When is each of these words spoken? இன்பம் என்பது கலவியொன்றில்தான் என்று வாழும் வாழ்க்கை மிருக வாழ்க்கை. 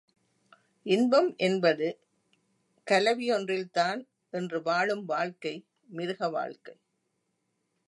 இன்பம் 0.85 1.35
என்பது 1.37 1.87
கலவியொன்றில்தான் 2.87 4.01
என்று 4.33 4.61
வாழும் 4.61 5.05
வாழ்க்கை 5.05 5.55
மிருக 5.89 6.29
வாழ்க்கை. 6.29 6.75